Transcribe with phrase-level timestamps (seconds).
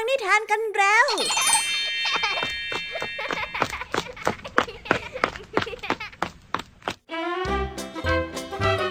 [0.00, 1.06] งนิทานกันแล้ว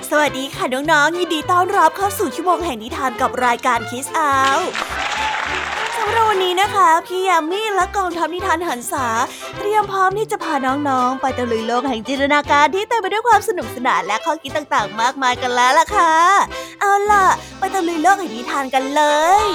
[0.10, 4.60] สวัสดีค่ะน้องๆยินดีต้อนรับเข้าสู่ชั่วโมงแห่งนิทานกับรายการคิสอาว
[5.98, 9.08] สำหรับวันนี้นะคะ พี่ยามี่และกองทัพนิทานหันษา
[9.58, 16.14] เตรียมพร้อมที่จะพาน้องๆ ไปตะลุยโลกแห่งจินตนาการที่เต็มไปด้วยความสนุกสนานและข้อคิดต่างๆ มากมายกันแล้วล่ะค่ะ
[16.90, 17.28] เอาล่ะ
[17.60, 19.04] ไปตะลุยโลกแห่งนิทานกันเล
[19.44, 19.46] ย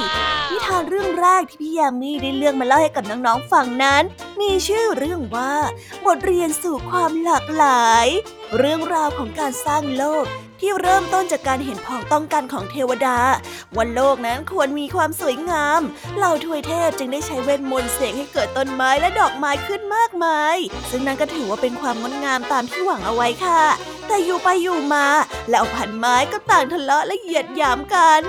[0.51, 4.03] นิทานเรื่องแรกที่พี่ยามีได้เลือกมาเล่าให้กับน้องๆฟังนั้น
[4.41, 5.55] มีชื่อเรื่องว่า
[6.05, 8.07] บทเรียนสู่ความหลากหลาย
[8.59, 10.25] เรื่องราวของการสร้างโลก
[10.61, 13.19] ที่เริ่มต้นจากการเห็นพ้องต้องกันของเทวดา
[13.77, 15.81] ว่าโลกนั้นควรมีความสวยงาม
[16.17, 20.57] เหล่าทวยเทพจึงได้ใช้เวทมนต์เสกให้เกิดต้นไม้และดอกไม้ขึ้นมากมาย
[20.91, 23.63] ซึ่งนั่นก็ถือว่าเป็นความงดงามตามที่หวังเอาไว้ค่ะ
[24.07, 25.07] แต่อยู่ไปอยู่มา
[25.51, 28.23] แล้วพันไม้ก็ต่างทะเลาะและเหยียดหยามกัน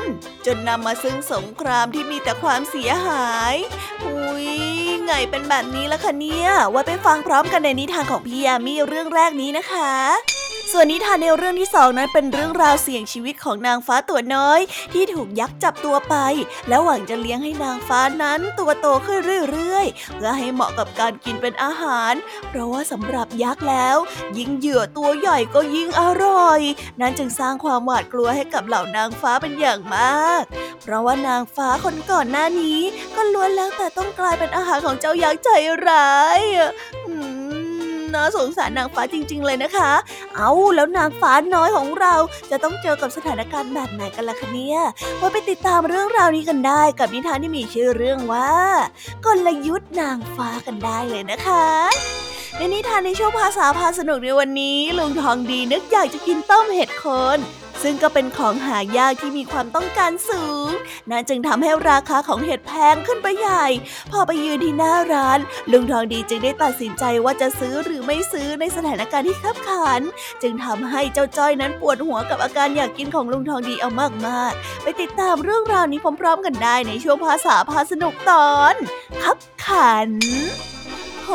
[0.46, 3.56] จนนำมาซึ่งสงครามที่มีแต่ความเสียหาย
[4.06, 4.48] อุ้ย
[5.06, 10.35] ไงเป็นแบบนี้ละคะเนี่ย ไว้ไปฟังพร้อมกันในนิทานของพี่ยามีเรื่องแรกนี้นะคะ
[10.72, 14.60] ส่วนนิทานในเรื่องที่สองนั้นเป็นเรื่องราวเสี่ยงชีวิตของนางฟ้าตัวน้อย
[14.94, 16.16] ที่ถูกยักษ์จับตัวไป
[16.68, 19.20] แล้วหวังจะเลี้ยงให้นางฟ้านั้นตัวโตขึ้น
[19.52, 22.14] เรื่อยๆ เพื่อให้เหมาะกับการกินเป็นอาหาร
[22.50, 23.98] เพราะว่าสำหรับยักษ์แล้ว
[24.38, 26.62] ยิ่งเหยื่อตัวใหญ่ก็ยิ่งอร่อย
[27.02, 30.44] นั้นจึงสร้างความหวาดกลัวให้กับเหล่านางฟ้าเป็นอย่างมาก
[30.82, 32.80] เพราะว่านางฟ้าคนก่อนหน้านี้
[33.16, 35.50] ก็ล้วนแล้วแต่ต้องกลายเป็นอาหารของเจ้ายักษ์ใจ
[35.88, 36.42] ร้าย
[37.08, 37.14] อื
[37.44, 37.45] ม
[38.16, 39.92] น่าสงสารนางฟ้าจริง ๆ เลยนะคะ
[40.36, 42.16] เอาแล้วนางฟ้าน้อยของเรา
[42.52, 44.80] จะต้องเจอกับสถานการณ์แบบไหนกันล่ะคะเนี่ย
[45.20, 48.52] ว่าไปติดตามเรื่องราวนี้กันได้กับนิทานที่มีชื่อเรื่องว่า
[49.26, 51.66] กลยุทธ์นางฟ้ากันได้เลยนะคะ
[52.58, 57.04] ในนิทานในช่วงภาษาพาสนุกในวันนี้ลุงทองดีนึกอยากจะกินต้มเห็ดโค
[57.38, 57.40] น
[57.88, 60.70] ซึ่งก็เป็นของหายากที่มีความต้องการสูง
[61.10, 63.68] นั่นจึงทำให้ราคาของเห็ดแพงขึ้นไปใหญ่
[64.12, 65.40] พอไปยืนที่หน้าร้าน
[65.72, 70.02] ลุงทองดีจึงได้ตัดสินใจว่าจะซื้อหรือไม่ซื้อในสถานการณ์ที่ขับขัน
[70.42, 73.90] จึงทำให้เจ้าจ้อยนั้นปวดหัวกับอาการอยากกินของลุงทองดีเอา
[74.28, 78.76] มากๆ ไปติดตามเรื่องราวนี้พร้อมๆกันได้ในช่วงภาษาพาสนุกตอน
[79.24, 80.10] ขับขัน
[81.26, 81.32] โห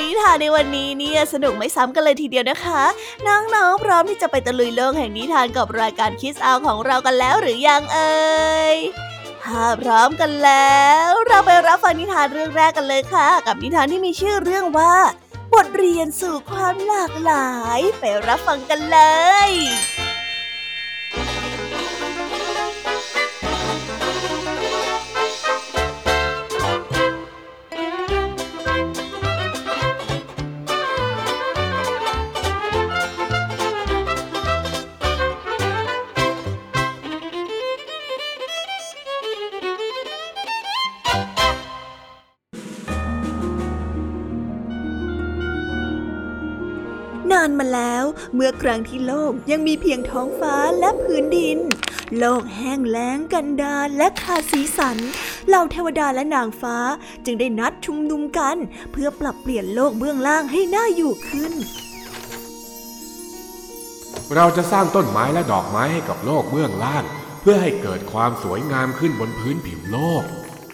[0.00, 2.82] นิทานในวันนี้เนี่ยสนุกไม่ซ้ำกันเลยทีเดียวนะคะ
[3.26, 8.22] น้องๆพร้อมที่จะไปตะลุยโลกแห่งนิทานกับรายการคิสอาของเรากันแล้วหรือยังเอ่
[8.74, 8.76] ย
[9.44, 14.94] ถ้าพร้อมกันแล้ว เราไปรับฟังนิทานเรื่องแรกกันเลยค่ะ กับนิทานที่มีชื่อเรื่องว่า
[15.54, 18.98] บทเรียนสู่ความหลากหลาย ไปรับฟังกันเล
[19.48, 19.50] ย
[47.74, 51.58] แล้ว เมื่อครั้งที่โลกยังมีเพียงท้องฟ้าและพื้นดิน
[52.18, 54.96] โลกแห้งแล้งกันดารและขาดสีสัน
[55.48, 56.76] เหล่าเทวดาและนางฟ้า
[57.24, 58.56] จึงได้นัดชุมนุมกัน
[58.92, 61.52] เพื่อปรับเปลี่ยนโลกเบื้องล่างให้น่าอยู่ขึ้น
[64.34, 67.04] เราจะสร้างต้นไม้และดอกไม้ให้กับโลกเบื้องล่าง
[67.40, 70.24] เพื่อให้เกิดความสวยงามขึ้นบนพื้นผิวโลก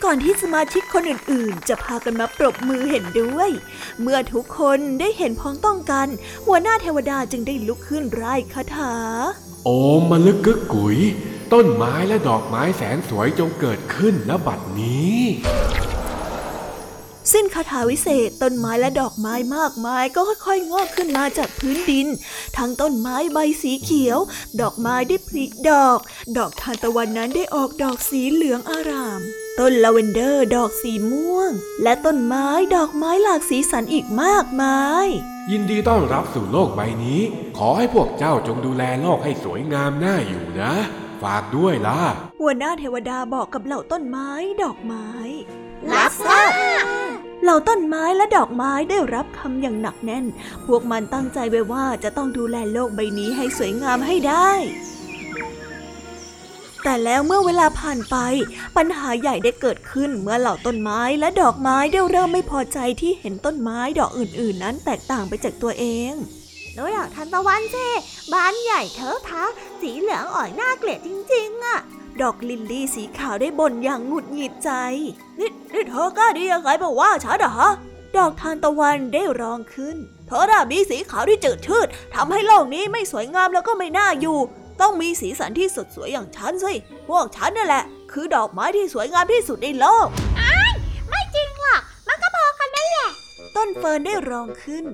[0.05, 3.51] ก่อนที่สมาชิกคนอื่นๆ จะพากันมาปรบมือเห็นด้วย
[4.01, 6.09] เมื่อทุกคนได้เห็นพ้องต้องกัน
[6.47, 8.95] หัวหน้าเทวดาจึงได้ลุกขึ้นร่ายคาถา
[9.65, 10.99] โอมมะลึกกึกกุ๋ย
[11.53, 15.19] ต้นไม้และดอกไม้แสนสวยจงเกิดขึ้นณบัดนี้
[17.33, 22.07] สิ้นคาถาวิเศษต้นไม้และดอกไม้มากมาย ก็ค่อยๆงอกขึ้นมาจากพื้นดิน
[22.57, 24.19] ทั้งต้นไม้ใบสีเขียว
[24.61, 25.99] ดอกไม้ได้ผลิดอก
[26.37, 29.21] ดอกทานตะวันนั้นได้ออกดอกสีเหลืองอาราม
[29.59, 31.51] ต้นลาเวนเดอร์ดอกสีม่วง
[31.83, 32.47] และต้นไม้
[32.77, 35.07] ดอกไม้หลากสีสันอีกมากมาย
[35.51, 37.21] ยินดีต้อนรับสู่โลกใบนี้
[37.59, 40.73] ขอให้พวกเจ้าจงดูแลโลกให้สวยงามน่าอยู่นะ
[41.23, 42.01] ฝากด้วยล่ะ
[42.41, 44.31] หัวหน้าเทวดาบอกกับเหล่าต้นไม้
[44.63, 45.09] ดอกไม้
[45.93, 46.51] รับทราบ
[47.43, 50.25] เหล่าต้นไม้และดอกไม้ได้รับคำอย่างหนักแน่น
[50.67, 54.51] พวกมันตั้งใจไว้ว่าจะต้องดูแลโลกใบนี้ให้สวยงามให้ได้
[56.83, 58.17] แต่แล้วเมื่อเวลาผ่านไป
[58.77, 66.13] ปัญหาใหญ่ได้เกิดขึ้นเมื่อเหล่าต้นไม้และดอกไม้ได้เริ่มไม่พอใจที่เห็นต้นไม้ดอกอื่น ๆ นั้นแตกต่างไปจากตัวเอง
[66.77, 67.89] ดูดอกทานตะวันสิ
[68.33, 69.45] บานใหญ่เถอะทะ
[69.81, 71.79] สีเหลืองอ่อยน่าเกลียดจริง ๆอะ
[72.23, 74.71] ดอกลิลลี่สีขาวได้บ่นอย่างหงุดหงิดใจ
[75.39, 77.57] นี่นี่เธอกล้าดียังไงมาว่าฉันเหรอ
[78.17, 84.39] ดอกทานตะวันได้ร้องขึ้น เธอน่ะมีสีขาวที่จืดชืดทำให้โลกนี้ไม่สวยงามแล้วก็ไม่น่าอยู่
[84.81, 86.75] ต้องมีสีสันที่สดสวยอย่างฉันสิ
[87.09, 90.07] พวกฉันนั่นแหละ คือดอกไม้ที่สวยงามที่สุดในโลก
[91.09, 93.09] ไม่จริงหรอก มันก็พอกันนั่นแหละ
[93.57, 94.85] ต้นเฟิร์นได้ร้องขึ้น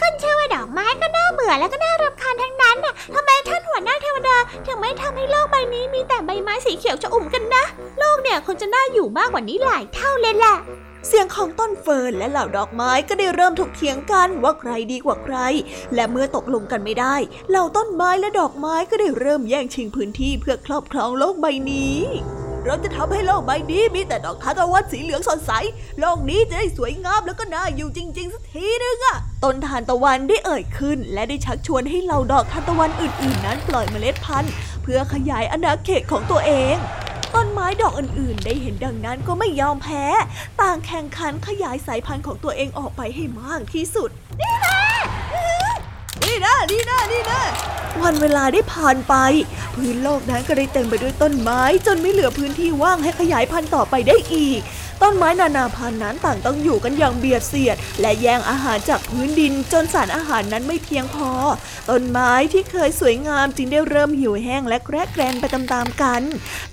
[0.00, 4.36] ขึ้นชื่อว่าดอกไม้ก็น่าเบื่อแล้วก็น่ารำคาญทั้งนั้นน่ะทำไมท่านหัวหน้าเทวดา
[4.66, 7.64] ถึงไม่ทำให้โลกใบนี้มีแต่ใบไม้สีเขียวชอุ่มกันนะ
[7.98, 10.56] โลกเนี่ยคงจะน่าอยู่มากกว่านี้หลายเท่าเลยแหละ
[11.08, 15.36] เสียงของต้นเฟิร์นและเหล่าดอกไม้ก็ได้เริ่มถกเถียงกันว่าใครดีกว่าใคร
[15.94, 17.16] และเมื่อตกลงกันไม่ได้
[17.50, 21.98] เหล่าต้นไม้และดอกไม้ก็ได้เริ่มแย่งชิงพื้นที่เพื่อครอบครองโลกใบนี้
[22.66, 25.52] เราจะทำให้โลกใบนี้มีแต่ดอกทานตะวันสีเหลืองสดใส
[26.00, 36.76] โลกนี้จะได้สวยงามแล้วก็น่าอยู่จริงๆสักทีนึงอะต้นทานตะวันได้เอ่ยขึ้น และได้ชักชวนให้เหล่าดอกทานตะวันอื่นๆ นั้นปล่อยเมล็ดพันธุ์ เพื่อขยายอาณาเขตของตัวเอง
[37.34, 40.04] ต้นไม้ดอกอื่นๆ ได้เห็นดังนั้นก็ไม่ยอมแพ้
[40.60, 44.10] ต่างแข่งขันขยายสายพันธุ์ของตัวเองออกไปให้มากที่สุด
[44.40, 47.42] นี่นะนี่นะนี่นะ
[48.00, 49.14] วันเวลาได้ผ่านไป
[49.74, 54.60] พื้นโลกนั้นก็ได้เต็มไปด้วยต้นไม้ จนไม่เหลือพื้นที่ว่างให้ขยายพันธุ์ต่อไปได้อีก
[55.02, 61.30] ต้นไม้นานาพันธุ์นั้นต่างต้องอยู่กันอย่างเบียดเสียด และแย่งอาหารจากพื้นดินจนสารอาหารนั้นไม่เพียงพอ
[61.90, 66.22] ต้นไม้ที่เคยสวยงามจึงได้เริ่มเหี่ยวแห้งและแกรกแกรนไปตามๆกัน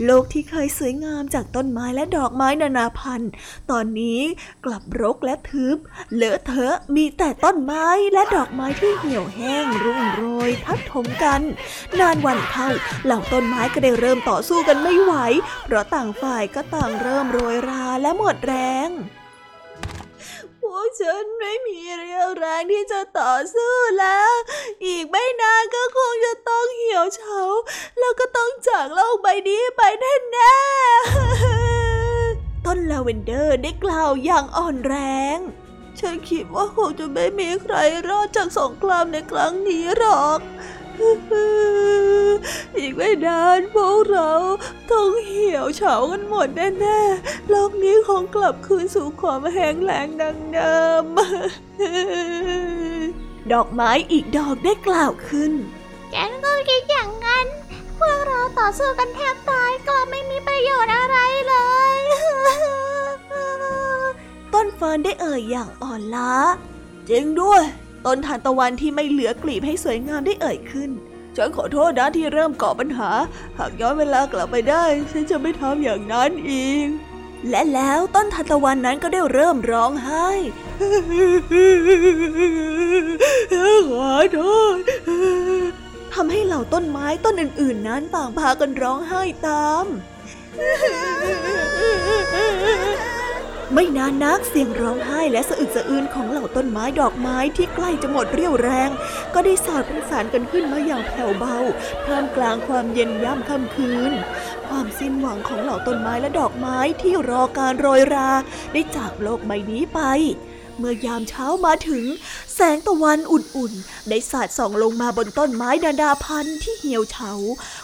[0.04, 3.32] โลกที่เคยสวยงามจากต้นไม้และดอกไม้นานาพันธุ์
[3.72, 4.22] ตอนนี้
[4.66, 5.78] กลับรกและทึบ
[6.16, 11.42] เลอะเทอะมีแต่ต้นไม้และดอกไม้ที่เหี่ยวแห้งรุ่งโรยทับถมกัน
[12.00, 12.68] นานวันเข้า
[13.06, 15.14] เหล่าต้นไม้ก็ได้เริ่มต่อสู้กันไม่ไหว
[15.66, 18.56] เพราะต่างฝ่ายก็ต่างเริ่มโรยราและหมดแร
[18.88, 18.90] ง
[20.62, 24.32] พวกฉันไม่มีเรี่ยวแรงที่จะต่อสู้แล้ว
[24.86, 27.40] อีกไม่นานก็คงจะต้องเหี่ยวเฉา
[28.00, 34.96] แล้วก็ต้องจากโลกใบนี้ไปแน่ๆต้นลาเวนเดอร์ได้กล่าวอย่างอ่อนแร
[35.36, 35.38] ง
[36.00, 37.76] ฉันคิดว่าคงจะไม่มีใคร
[38.08, 40.40] รอดจากสงครามในครั้งนี้หรอก
[42.78, 44.32] อีกไม่นานพวกเรา
[44.92, 51.06] ต้องเหี่ยวเฉากันหมดแน่ๆโลกนี้คงกลับคืนสู่ความแห้งแล้งดังเดิม
[53.52, 55.52] ดอกไม้อีกดอกได้กล่าวขึ้น
[56.14, 57.46] ฉันก็คิดอย่างนั้น
[58.00, 61.18] พวกเราต่อสู้กันแทบตายก็ไม่มีประโยชน์อะไร
[61.48, 61.56] เล
[61.98, 62.00] ย
[64.54, 66.34] ต้นเฟิร์นได้เอ่ยอย่างอ่อนล้า
[67.10, 67.64] จริงด้วย
[68.06, 70.90] ต้นทานตะวันที่ไม่เหลือกลีบให้สวยงามได้เอ่ยขึ้น
[71.36, 73.12] ฉันขอโทษนะที่เริ่มก่อปัญหา
[73.58, 76.88] หากย้อนเวลากลับไปได้ ฉันจะไม่ทำอย่างนั้นอีก
[77.50, 80.28] และแล้วต้นทานตะวันนั้นก็ได้เริ่มร้องไห้
[83.92, 84.40] ขอโท
[84.74, 84.78] ษ
[86.14, 89.86] ทำให้เหล่าต้นไม้ต้นอื่น ๆ นั้นต่างพากันร้องไห้ตาม
[93.74, 98.90] ไม่นานนักเสียงร้องไห้และสะอึกสะอื้นของเหล่าต้นไม้ดอกไม้ที่ใกล้จะหมดเรี่ยวแรง
[99.34, 101.58] ก็ได้สอดประสานกันขึ้นมาอย่างแผ่วเบา
[102.06, 104.14] ท่ามกลางความเย็นย่ำค่ำคืน
[104.68, 108.32] ความสิ้นหวังของเหล่าต้นไม้และดอกไม้ที่รอการโรยรา
[108.74, 110.00] ได้จากโลกใบนี้ไป
[110.78, 112.06] เมื่อยามเช้ามาถึง
[112.54, 117.32] แสงตะวันอุ่นๆ ได้สาดส่องลงมาบนต้นไม้นานาพันธุ์ที่เหี่ยวเฉา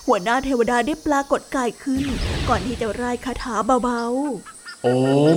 [0.08, 2.04] หัวหน้าเทวดาได้ปรากฏกายขึ้น
[2.48, 4.96] ก่อนที่จะร่ายคาถาเบาๆ โอ้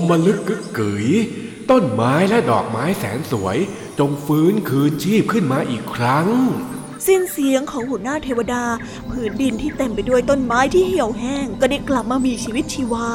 [0.09, 1.09] มลึกกึกกึ๋ย
[1.71, 3.59] ต้นไม้และดอกไม้แสนสวย
[3.99, 6.29] จงฟื้นคืนชีพขึ้นมาอีกครั้ง
[7.07, 8.65] สิ้นเสียงของหัวหน้าเทวดา
[9.11, 13.09] ผืนดินที่เต็มไปด้วยต้นไม้ที่เหี่ยวแห้ง ก็ได้กลับมามีชีวิตชีวา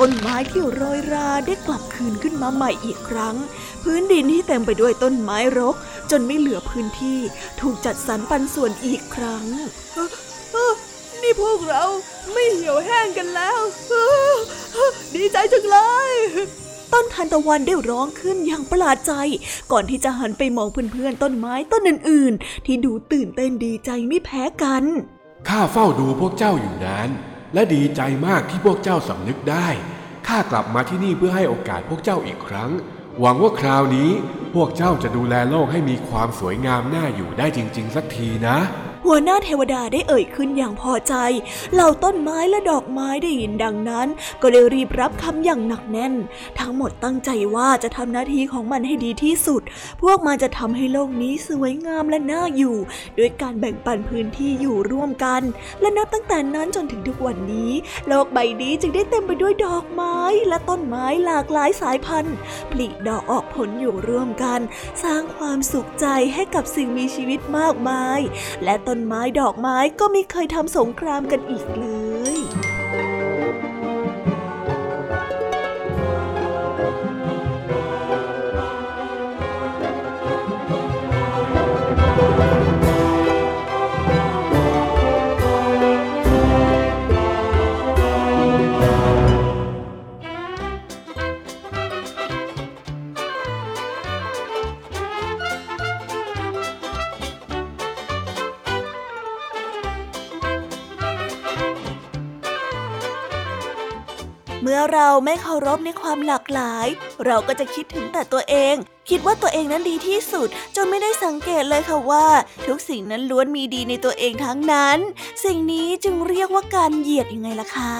[0.00, 3.36] ต้นไม้ที่โรยราได้กลับคืนขึ้นมาใหม่อีกครั้ง
[3.82, 5.76] พื้นดินที่เต็มไปด้วยต้นไม้รก
[6.10, 7.18] จนไม่เหลือพื้นที่
[7.60, 9.44] ถูกจัดสรรปันส่วนอีกครั้ง
[11.30, 11.84] นี่พวกเรา
[12.32, 13.58] ไม่เหี่ยวแห้งกันแล้ว
[15.14, 15.78] ดีใจจังเล
[16.10, 16.12] ย
[16.92, 19.12] ต้นทานตะวันได้ร้องขึ้นอย่างประหลาดใจ
[19.72, 24.84] ก่อนที่จะหันไปมองเพื่อนๆต้นไม้ต้นอื่นๆ ที่ดูตื่นเต้นดีใจไม่แพ้กัน
[25.48, 27.10] ข้าเฝ้าดูพวกเจ้าอยู่นาน
[27.54, 29.68] และดีใจมากที่พวกเจ้าสำนึกได้
[30.26, 32.70] ข้ากลับมาที่นี่เพื่อให้โอกาสพวกเจ้าอีกครั้ง
[33.20, 34.10] หวังว่าคราวนี้
[34.54, 38.58] พวกเจ้าจะดูแลโลกให้มีความสวยงามน่าอยู่ได้จริง ๆ สักทีนะ
[39.04, 41.14] หัวหน้าเทวดาได้เอ่ยขึ้นอย่างพอใจ
[41.74, 44.08] เหล่าต้นไม้และดอกไม้ได้ยินดังนั้น
[44.42, 46.14] ก็ได้รีบรับคำอย่างหนักแน่น
[46.58, 49.62] ทั้งหมดตั้งใจว่าจะทำหน้าที่ของมันให้ดีที่สุด
[50.02, 52.76] พวกมันจะทำให้โลกนี้สวยงามและน่าอยู่
[53.18, 55.42] ด้วยการแบ่งปันพื้นที่อยู่ร่วมกัน
[55.80, 57.70] และนับตั้งแต่นั้นจนถึงทุกวันนี้
[58.08, 62.36] โลกใบนี้จึงได้เต็มไปด้วยดอกไม้และต้นไม้หลากหลายสายพันธุ์
[62.70, 64.60] ผลิดอกออกผลอยู่ร่วมกัน
[65.04, 68.20] สร้างความสุขใจให้กับสิ่งมีชีวิตมากมาย
[68.64, 71.86] และต้น้นไม้ดอกไม้ก็ไม่เคยทำสงครามกันอีกเล
[72.36, 72.38] ย
[105.32, 106.86] ไม่เคารพในความหลากหลาย
[107.26, 108.76] เราก็จะคิดถึง แต่ตัวเอง
[109.10, 112.26] คิดว่าตัวเองนั้นดีที่สุด จนไม่ได้สังเกตเลยค่ะว่า
[112.66, 114.98] ทุกสิ่งนั้นล้วนมีดีในตัวเองทั้งนั้น
[115.44, 117.92] สิ่งนี้จึงเรียกว่าการเหยียดยังไงล่ะคะ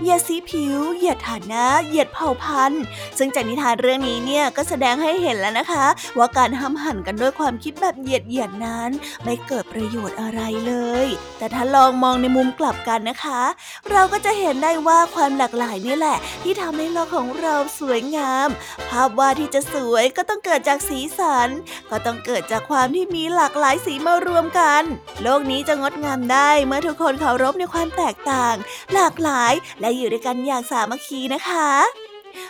[0.00, 2.82] เหยียดสีผิว เหยียดฐานะ เหยียดเผ่าพันธุ์
[3.18, 5.86] ซึ่งจากนิทานเรื่องนี้เนี่ยก็แสดงให้เห็นแล้วนะคะ
[6.18, 8.90] ว่าการห้ามหันกันด้วยความคิดแบบเหยียดเหยียดนั้น
[9.24, 11.06] ไม่เกิดประโยชน์อะไรเลย
[11.38, 13.42] แต่ถ้าลองมองในมุมกลับกันนะคะ
[13.90, 18.48] เราก็จะเห็นได้ว่าความหลากหลายนี่แหละ ที่ทำให้โลกของเราสวยงาม
[18.88, 21.48] ภาพวาดที่จะสวยก็ต้องเกิดจากสีสัน
[21.90, 24.82] ก็ต้องเกิดจากความที่มีหลากหลายสีมารวมกัน
[25.22, 28.54] โลกนี้จะงดงามได้เมื่อทุกคนเคารพในความแตกต่าง
[28.94, 32.07] หลากหลายและอยู่ด้วยกันอย่างสามัคคีนะคะ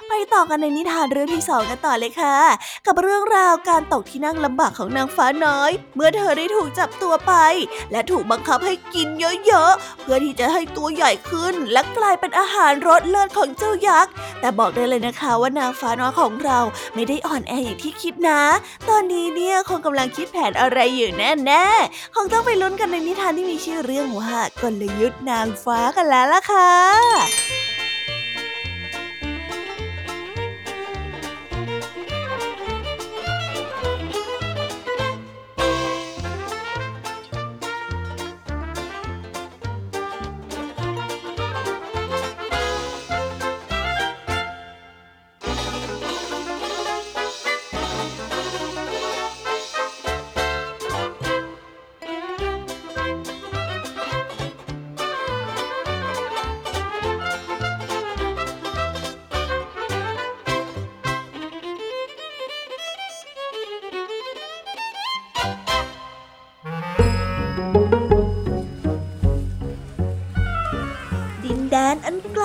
[0.08, 2.36] ไปต่อกันในนิทานเรื่องที่สองกันต่อเลยค่ะ
[2.86, 7.32] กับเรื่องราวการตกที่นั่งลำบากของนางฟ้าน้อย เมื่อเธอได้ถูกจับตัวไป
[7.92, 9.08] และถูกบังคับให้กิน
[9.46, 16.58] เยอะๆ เพื่อที่จะให้ตัวใหญ่ขึ้น และกลายเป็นอาหารรสเลิศของเจ้ายักษ์ แต่บอกได้เลยนะคะว่านางฟ้าน้อยของเรา
[16.94, 18.42] ไม่ได้อ่อนแออย่างที่คิดนะ
[18.88, 27.77] ตอนนี้เนี่ยคงกำลังคิดแผนอะไรอยู่แน่ๆ คงต้องไปลุ้นกันในนิทานที่มีชื่อเรื่องว่ากลยุทธ์นางฟ้ากันแล้วล่ะค่ะ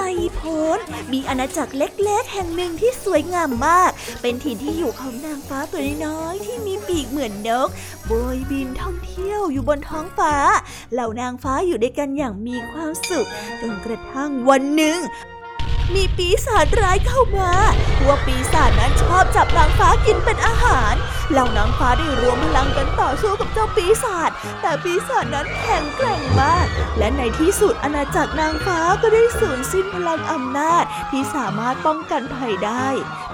[0.03, 0.79] ไกลโพ้น
[1.13, 3.91] มีอาณาจักรเล็กๆ แห่งหนึ่งที่สวยงามมาก
[4.22, 7.69] เป็นถิ่นที่อยู่ของนางฟ้าตัวน้อยที่มีปีกเหมือนนก
[8.05, 10.36] โบยบินท่องเที่ยวอยู่บนท้องฟ้า
[10.93, 13.27] เหล่านางฟ้าอยู่ด้วยกันอย่างมีความสุข
[13.62, 14.98] จนกระทั่งวันหนึ่ง
[15.95, 17.51] มีปีศาจร้ายเข้ามา
[18.00, 20.93] พวกปีศาจนั้นชอบจับนางฟ้ากินเป็นอาหาร
[21.31, 24.31] เหล่านางฟ้าได้รวมพลังกันต่อสู้กับเจ้าปีศาจ
[24.62, 26.65] แต่ปีศาจนั้นแข็งแกร่งมาก
[26.97, 32.88] และในที่สุดอาณาจักรนางฟ้าก็ได้สูญสิ้นพลังอำนาจที่สามารถป้องกันภัยได้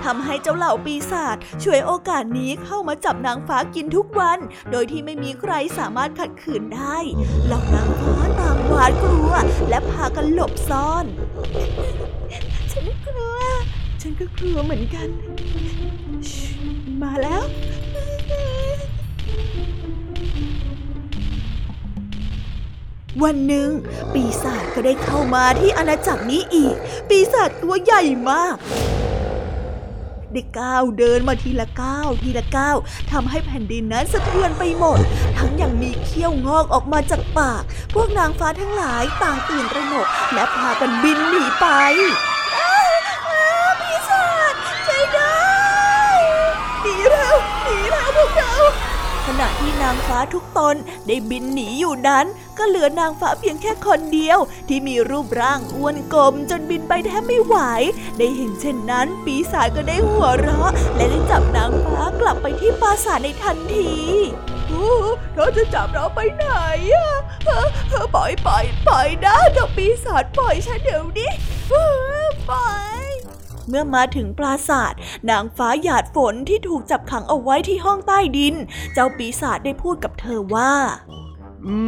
[0.04, 4.40] ทำให้เจ้าเหล่าปีศาจช่วยโอกาสนี้เข้ามาจับนางฟ้ากินทุกวัน
[4.72, 6.98] โดยที่ไม่มีใครสามารถขัดขืนได้
[7.46, 9.32] เหล่านางฟ้าต่างหวาดกลัว
[9.70, 11.06] และพากันหลบซ่อน
[12.72, 13.40] ฉันกลัว
[14.02, 15.08] ฉันก็กลัวเหมือนกัน
[17.02, 17.44] มาแล้ว
[23.24, 23.70] วันหนึ่ง
[24.14, 26.76] ปีศาจก็ได้เข้ามาที่อาณาจักรนี้อีก
[27.10, 28.56] ปีศาจตัวใหญ่มาก
[30.34, 32.76] ได้ก้าวเดินมาทีละก้าวทีละก้าว
[33.12, 35.00] ทำให้แผ่นดินนั้นสะเทือนไปหมด
[35.38, 41.66] ทั้งยังมีเขี้ยวงอกออกมาจากปาก พวกนางฟ้าทั้งหลายต่างตื่นระหนกและพากันบินหนีไป
[43.80, 44.54] ปีศาจ
[44.88, 45.34] ช่วยด้
[46.82, 48.54] หนีแล้วหนีแล้วพวกเรา
[49.32, 50.76] ขณะที่นางฟ้าทุกตน
[51.08, 52.26] ได้บินหนีอยู่นั้น
[52.58, 57.56] ก็เหลือนางฟ้าเพียงแค่คนเดียว ที่มีรูปร่างอ้วนกลม จนบินไปแทบไม่ไหว
[58.18, 63.94] ได้เห็นเช่นนั้น ปีศาจก็ได้หัวเราะ และได้จับนางฟ้ากลับไปที่ปราสาทในทันที
[64.68, 64.90] โอ้
[65.34, 66.46] เธอจะจับเราไปไหน
[66.94, 67.10] อะ
[67.46, 71.32] เออเออปล่อยปล่อยปล่อยนะเจ้าปีศาจปล่อยฉันเดี๋ยวนี้
[71.70, 71.74] เอ
[72.24, 72.70] อปล่อ
[73.08, 73.09] ย
[73.70, 75.00] เมื่อมาถึงปราศาสตร์
[75.30, 78.56] นางฟ้าหยาดฝนที่ถูกจับขังเอาไว้ที่ห้องใต้ดิน
[78.94, 80.74] เจ้าปีศาจได้พูดกับเธอว่า
[81.68, 81.80] อื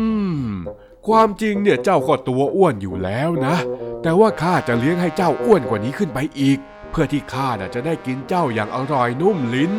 [0.42, 0.46] ม
[1.08, 3.56] ความจริงเนี่ยเจ้าก็ตัวอ้วนอยู่แล้วนะ
[4.02, 6.58] แต่ว่าข้าจะเลี้ยงให้เจ้าอ้วนกว่านี้ขึ้นไปอีก
[6.92, 9.74] เพื่อที่ข้าน่ะจะได้กินเจ้าอย่างอร่อยนุ่มลิ้น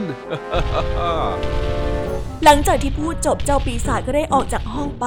[2.44, 5.06] หลังจากที่พูดจบเจ้าปีศาจก็ได้ออกจากห้องไป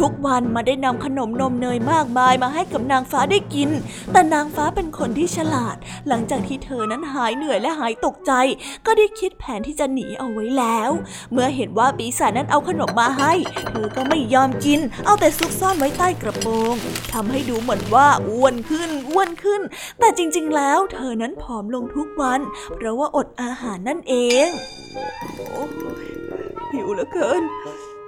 [0.00, 3.70] ทุกวันมาได้นำขนมนมเนยมากมายมาให้กับนางฟ้าได้กิน
[4.12, 5.76] แต่นางฟ้าเป็นคนที่ฉลาด
[6.08, 8.32] หลังจากที่เธอนั้นหายเหนื่อยและหายตกใจ
[8.86, 10.90] ก็ได้คิดแผนที่จะหนีเอาไว้แล้ว
[11.32, 13.32] เมื่อเห็นว่าปีศาจนั้นเอาขนมมาให้
[13.68, 16.74] เธอก็ไม่ยอมกิน เอาแต่ซุกซ่อนไว้ใต้กระโปรง
[17.12, 19.60] ทำให้ดูเหมือนว่าอ้วนขึ้นอ้วนขึ้น
[19.98, 22.40] แต่จริง ๆ แล้ว เธอนั้นผอมลงทุกวัน
[22.74, 24.14] เพราะว่าอดอาหารนั่นเอ
[24.46, 24.48] ง
[25.50, 25.64] โอ้
[26.74, 27.42] หิวเหลือเกิน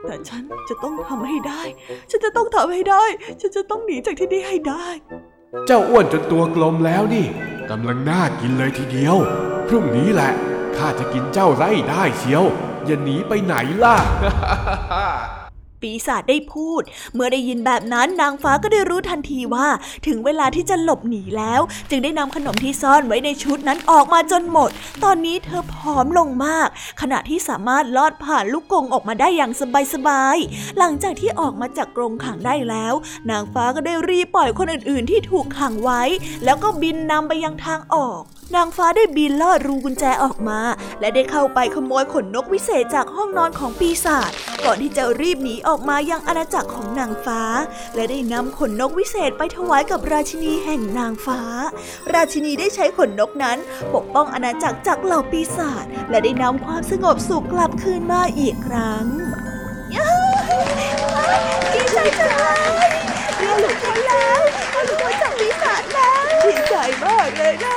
[0.06, 1.62] แต่ฉันจะต้องทำให้ได้
[2.10, 3.04] ฉันจะต้องทำให้ได้
[3.40, 4.86] ฉันจะต้องหนีจากที่นี่ให้ได้
[5.66, 7.26] เจ้าอ้วนจนตัวกลมแล้วนี่
[7.70, 9.16] กำลังน่ากินเลยทีเดียว
[9.68, 10.32] พรุ่งนี้แหละ
[10.76, 12.44] ข้าจะกินเจ้าไร่ได้เชียว
[12.86, 13.54] อย่าหนีไปไหน
[13.84, 13.96] ล่ะ
[15.82, 16.82] ปีศาจได้พูด
[17.14, 19.68] เมื่อได้ยินแบบนั้นนางฟ้าก็ได้รู้ทันทีว่า
[20.06, 24.70] ถึงเวลาที่จะหลบหนีแล้ว จึงได้นำขนมที่ซ่อนไว้ในชุดนั้นออกมาจนหมด
[25.04, 26.68] ตอนนี้เธอผอมลงมาก
[27.00, 29.52] ขณะที่สามารถลอดผ่านลูกกรงออกมาได้อย่าง
[29.94, 32.94] สบายๆหลังจากที่ออกมาจากกรงขังได้แล้ว
[33.30, 36.02] นางฟ้าก็ได้รีบปล่อยคนอื่นๆ ที่ถูกขังไว้
[36.44, 38.22] แล้วก็บินนำไปยังทางออก
[38.54, 40.60] นางฟ้าได้บินลอดรูกุญแจออกมา
[41.00, 44.30] และได้เข้าไปขโมยขนนกวิเศษจากห้องนอนของปีศาจ
[44.64, 47.42] ก่อนที่จะรีบหนีออกมายังอาณาจักรของนางฟ้า
[47.94, 51.40] และได้นำขนนกวิเศษไปถวายกับราชินีแห่งนางฟ้า
[52.14, 53.58] ราชินีได้ใช้ขนนกนั้น
[53.94, 59.04] ปกป้องอาณาจักรจากเหล่าปีศาจและได้นำความสงบสุขกลับคืนมาอีกครั้ง
[59.94, 60.50] ย้าว
[61.72, 62.44] ดีใจจังเล
[62.88, 62.94] ย
[63.38, 64.40] เรียนหลุดพ้นแล้ว
[64.72, 66.74] เราหลุดพ้นจากปีศาจแล้วดีใจ
[67.04, 67.66] มากเลยน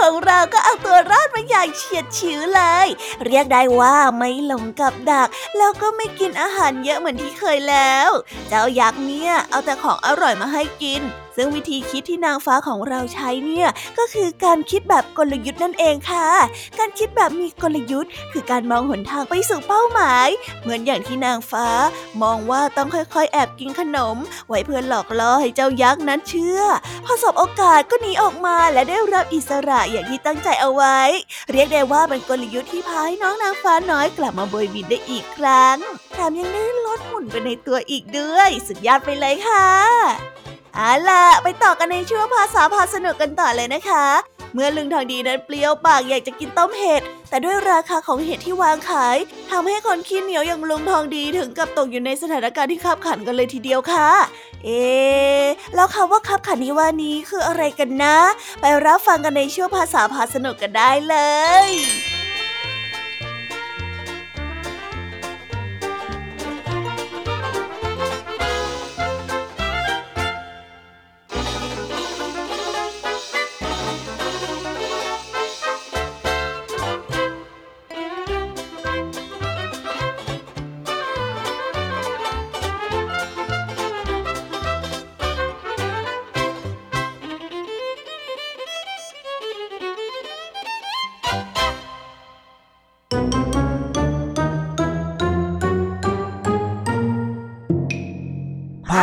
[0.00, 2.88] ของเราก็เอาตัวรอดมาอย่างเฉียดฉิวเลย
[3.26, 8.10] เรียกได้ว่าไม่หลงกับดัก แล้วก็ไม่กินอาหารเยอะเหมือนที่เคยแล้ว
[8.48, 11.02] เจ้ายักษ์เนี่ยเอาแต่ของอร่อยมาให้กิน
[11.36, 16.28] ซึ่งวิธีคิดที่นางฟ้าของเราใช้เนี่ยก็คือการคิดแบบกลยุทธ์นั่นเองค่ะ
[16.78, 20.28] การคิดแบบมีกลยุทธ์ คือการมองหนทางไปสู่เป้าหมาย
[20.62, 21.68] เหมือนอย่างที่นางฟ้า
[22.22, 24.16] มองว่าต้องค่อยๆ แอบกินขนม
[24.48, 26.60] ไว้เพื่อหลอกล่อให้เจ้ายักษ์นั้นเชื่อ
[27.04, 30.98] พอสบโอกาสก็หนีออกมาและได้รับอิสระอย่างที่ตั้งใจเอาไว้
[31.52, 35.76] เรียกได้ว่าเป็นกลยุทธ์ที่พาให้น้องนางฟ้าน้อยกลับมาบยบินได้อีกครั้ง
[36.12, 44.06] แถมยังได้ลดหุ่นไปในตัวอีกด้วย สุดยอดไปเลยค่ะ เอาล่ะ ไปต่อกันในช่วงภาษาพาสนุกกันต่อเลยนะคะ
[44.54, 49.16] เมื่อลุงทองดีนั้นเปรี้ยวปากอยากจะกินต้มเห็ด แต่ด้วยราคาของเห็ดที่วางขาย
[49.50, 54.10] ทำให้คนขี้เหนียวอย่างลุงทองดีถึงกับตกอยู่ในสถานการณ์ที่ขับขันกันเลยทีเดียวค่ะ
[54.64, 54.84] เอ๊
[55.74, 58.16] แล้วคำว่าขับขันที่ว่านี้คืออะไรกันนะ
[58.60, 61.16] ไปรับฟังกันในช่วงภาษาพาสนุกกันได้เล
[61.66, 61.68] ย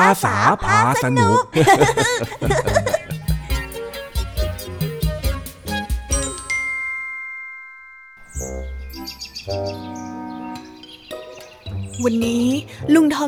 [0.10, 1.38] ภาษาพาสนุก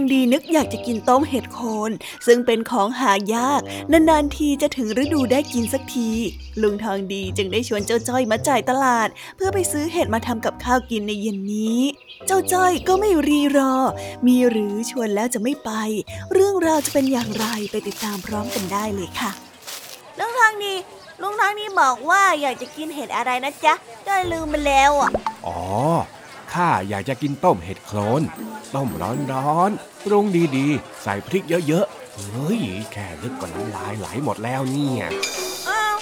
[0.02, 1.60] องดีนึกอยากจะกินต้มเห็ดโค
[1.90, 1.92] น
[2.28, 3.62] ซึ่งเป็นของหายาก
[3.92, 6.10] นานๆทีจะถึงฤดูได้กินสักที
[6.62, 11.82] ลุงทองดีจึงได้ชวนเจ้าจ้อยมาจ่ายตลาด เพื่อไปซื้อเห็ดมาทำกับข้าวกินในเย็นนี้
[12.28, 13.76] เจ้าจ้อยก็ไม่รีรอ
[14.28, 15.72] มีหรือชวนแล้วจะไม่ไป
[16.34, 19.32] เรื่องราวจะเป็นอย่างไรไปติดตามพร้อมกันได้เลยค่ะ
[20.20, 20.76] ลุงทองดี
[21.22, 23.74] ลุงทองดีบอกว่าอยากจะกินเห็ดอะไรนะจ๊ะ
[24.08, 25.12] จ้อยลืมไปแล้วอะ
[25.46, 25.58] อ๋อ
[26.54, 28.22] ข้าอยากจะกินต้มเห็ดโคลน
[28.76, 28.90] ต้ม
[29.32, 30.26] ร้อนๆปรุง
[30.58, 32.62] ดีๆ ใส่พริกเยอะๆ เฮ้ย
[32.92, 35.06] แค่นึกก็น้ำลายไหลหมดแล้วเนี่ย
[35.70, 35.98] อ้าว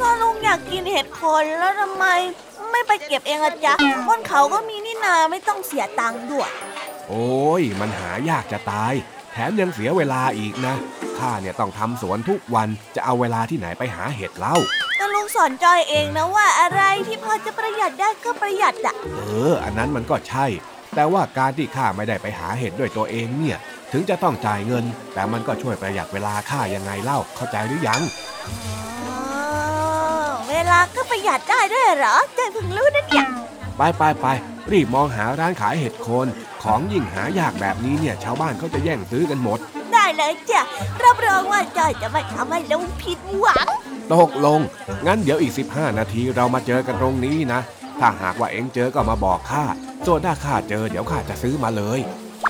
[0.00, 2.06] ถ้าลุงอยากกินเห็ดโคนแล้วทำไม
[2.70, 3.74] ไม่ไปเก็บเองอะจ๊ะ
[4.08, 6.50] บนเขาก็มีนี่นาไม่ต้องเสียตังค์ด้วย
[7.08, 8.94] โอ้ย มันหายากจะตาย
[9.32, 10.74] แถมยังเสียเวลาอีกนะ
[11.18, 19.20] ข้าเนี่ยต้องทำสวนทุกวันจะเอาเวลาที่ไหนไปหาเห็ดเล่าแต่ลุงสอนจอยเองนะว่าอะไรที่พอจะประหยัดได้ก็ประหยัดอะเอ
[19.52, 20.46] อ อันนั้นมันก็ใช่
[20.94, 23.58] แต่ว่าการที่ข้าไม่ได้ไปหาเห็ดด้วยตัวเองเนี่ย
[23.92, 24.84] ถึงจะต้องจ่ายเงิน
[25.14, 28.00] แต่มันก็ช่วยประหยัดเวลาข้ายังไงเล่าเข้าใจหรือยัง
[29.06, 29.18] อ๋อ
[30.48, 33.26] เวลาก็ประหยัดได้ด้วยเหรอใจเพิ่งรู้นะเนี่ย
[33.76, 34.26] ไปไปไป
[34.72, 36.26] รีบมองหาร้านขายเห็ดโคน
[36.62, 39.58] ของยิ่งหายากแบบนี้เนี่ย ชาวบ้านเขาจะแย่งซื้อกันหมด
[39.92, 40.60] ได้เลยจ้ะ
[41.04, 43.66] รับรองว่าจอยจะไม่ทำให้ลุงผิดหวัง
[44.14, 44.60] ตกลง
[45.06, 47.60] งั้นเดี๋ยวอีก 15 นาทีเรามาเจอกันตรงนี้นะ
[48.00, 49.64] ถ้าหากว่าเอ็งเจอก็มาบอกข้า
[50.06, 52.00] ส่วนถ้าข้าเจอเดี๋ยวข้าจะซื้อมาเลย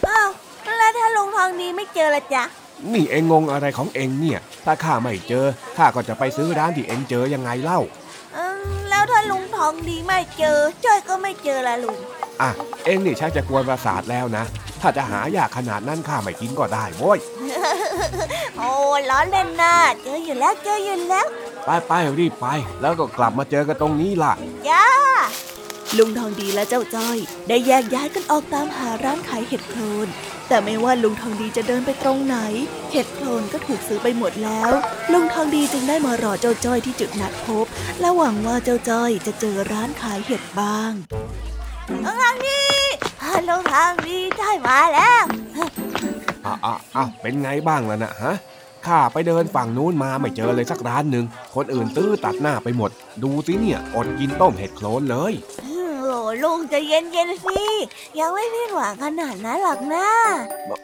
[0.09, 0.31] อ้าว
[0.79, 2.45] แล้วถ้าลุงทองดีไม่เจอละจ๊ะ
[2.93, 5.45] นี่เอ็งงงอะไรของเอ็งเนี่ย ถ้าข้าไม่เจอ
[5.79, 7.81] ข้าก็จะไปซื้อร้านที่เอ็งเจอยังไงเล่า
[8.37, 11.99] อืมแล้วถ้าลุงทองดีไม่เจอจอยก็ไม่เจอละลุง
[12.41, 12.51] อะ
[12.85, 14.45] เอ็งนี่ชักจะกวนประสาทแล้วนะ
[14.81, 17.19] ถ้าจะหายากขนาดนั้นข้าไม่กินก็ได้โว้ย
[18.59, 18.71] โอ้
[19.11, 21.27] ล้อเล่นนะเจออยู่แล้วเจออยู่แล้ว
[21.67, 22.47] ไปไปรีบไป
[22.81, 24.33] แล้วก็กลับมาเจอกันตรงนี้ล่ะ
[24.69, 24.87] จ้า
[25.99, 30.09] ลุงทองดีและเจ้าจ้อย ได้แยกย้ายกันออกตามหาร้านขายเห็ดโคลน
[30.49, 32.37] แต่ไม่ว่าลุงทองดีจะเดินไปตรงไหน
[32.93, 34.71] เห็ดโคลนก็ถูกซื้อไปหมดแล้ว
[35.13, 37.67] ลุงทองดีจึงได้มารอเจ้าจ้อยที่จุดนัดพบ
[38.01, 40.93] และหวังว่าเจ้าจ้อยจะเจอร้านขายเห็ดบ้าง
[42.05, 42.63] ลุงทองดี
[43.49, 45.25] ลุงทองดีได้มาแล้ว
[46.47, 48.35] อ้าวอ้าวอ้าวเป็นไงบ้างล่ะนะฮะ
[48.87, 52.91] ข้าไปเดินฝั่งนู้นมาไม่เจอเลยสักร้านหนึ่ง คนอื่นตื้อตัดหน้าไปหมด
[53.23, 57.63] ดูสิเนี่ยอดกินต้มเห็ดโคลนเลยโอ้ลุงใจะเย็นเย็นๆสิ
[58.19, 60.09] ยังไม่ผิดหวังขนาดนั้นหรอกนะ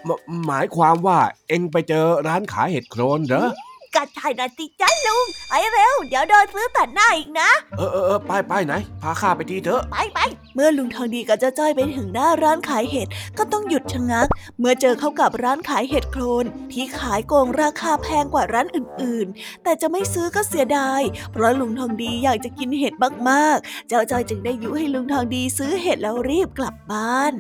[0.04, 0.10] หม
[0.46, 3.48] หมายความว่าเอ็งไปเจอร้านขายเห็ดโคลนเหรอ
[3.96, 10.18] กัดไทยนาติจ้าลุงไปเร็ว เดี๋ยวโดนซื้อตัดหน้าอีกนะ เออเออเออไปไปไหน พาข้าไปทีเถอะ ไปไป
[10.54, 14.28] เมื่อลุงทองดีกับเจ้าจ้อยไปถึงหน้าร้านขายเห็ดก็ต้องหยุดชะงัก
[14.58, 21.02] เมื่อเจอเข้ากับร้านขายเห็ดโคลนที่ขายโกงราคาแพงกว่าร้านอื่นๆ แต่จะไม่ซื้อก็เสียดาย
[21.32, 22.94] เพราะลุงทองดีอยากจะกินเห็ด
[23.30, 27.32] มากๆ เจ้าจ้อยจึงได้ยุให้ลุงทองดีซื้อเห็ดแล้วรีบกลับบ้าน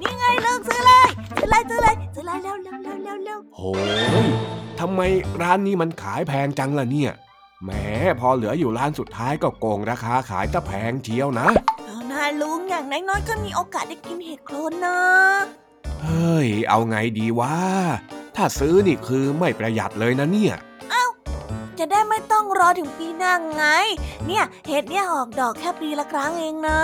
[0.00, 1.08] นี่ไงลุงซื้อเลย
[1.38, 3.60] ซื้อเลยซื้อเลยซื้อเลยเร็วเร็วเร็วเร็วเร็วโห
[4.24, 4.26] ย
[4.80, 5.00] ทำไม
[5.42, 7.12] ร้านนี้มันขายแพงจังล่ะเนี่ย
[7.64, 7.70] แหม
[8.20, 11.48] พอเหลืออยู่ร้านสุดท้ายก็โกงราคาขายตะแพงเชียวนะ
[11.86, 14.98] เอาหน้าลุงอย่างน้อยๆก็มีโอกาสได้กินเห็ดโคลนนะ
[16.02, 17.54] เฮ้ย เอาไงดีวะ
[18.36, 20.54] ถ้าซื้อนี่คือไม่ประหยัดเลยนะเนี่ย
[21.78, 23.64] จะได้ไม่ต้องรอถึงปีหน้าไง
[24.26, 26.80] เนี่ย เห็ดเนี่ยออกดอกแค่ปีละครั้งเองนะ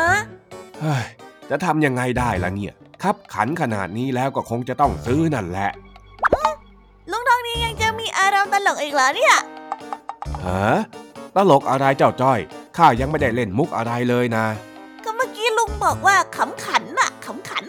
[0.80, 1.04] เฮ้ย
[1.50, 5.70] จะทำยังไงได้ล่ะเนี่ย ครับขันขนาดนี้แล้วก็คงจะต้องซื้อนั่นแหละ
[8.54, 9.36] ตลกอีกเหรอเนี่ย
[10.46, 10.74] ฮะ
[11.36, 12.40] ตลกอะไรเจ้าจ้อย
[12.76, 14.46] ข้ายังไม่ได้เล่นมุกอะไรเลยนะ
[15.04, 17.64] ก็เมื่อกี้ลุงบอกว่าขำขันน่ะขำขัน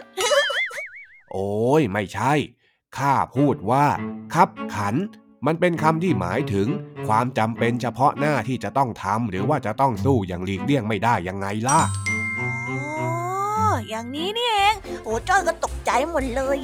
[1.32, 2.32] โอ้ยไม่ใช่
[2.98, 3.86] ข้าพูดว่า
[4.34, 4.94] ครับขัน
[5.46, 6.68] มันเป็นคำที่หมายถึง
[7.08, 11.80] ความจำเป็นเฉพาะหน้าที่จะต้องทำหรือว่าจะต้องสู้อย่างหลีกเลี่ยงไม่ได้ยังไงล่ะ
[13.58, 16.58] อ๋ออย่างนี้นี่เอง โอ้จ้อยก็ตกใจหมดเลย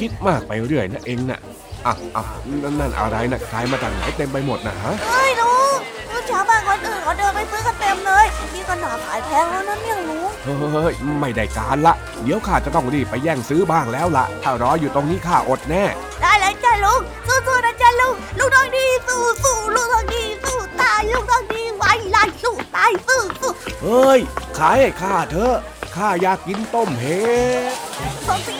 [0.00, 1.40] คิดมากไปเรื่อยนะเองน่ะ
[1.86, 2.24] อะอะ
[2.62, 5.78] นั่นนั่นอะไรนะใครมาจากไหนเต็มไปหมดนะฮะเฮ้ยลุง
[6.10, 15.84] ลุงชาวบ้านคนอื่นเขาเดินไปซื้อกันเต็มเลยนี่ก็หนาขายแพงแล้วนะเนี่ยลุงเฮ้ยไม่ได้การละ เดี๋ยวข้าจะต้องรีบไปแย่งซื้อบ้างแล้วล่ะถ้ารออยู่ตรงนี้ข้าอดแน่
[16.20, 23.50] ได้เลยจ้าลุงสู้ๆนะจ้าลุงลุงทองดีสู้สู้ลุงทองดีสู้ตายลุงทองดีไว้ไล่สู้ตายสู้สู้
[23.82, 24.20] เฮ้ย
[24.58, 25.56] ขายให้ข้าเถอะ
[25.96, 27.20] ข้าอยากกินต้มเห็
[27.72, 28.59] ด